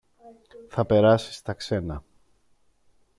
[0.69, 2.03] θα περάσει στα ξένα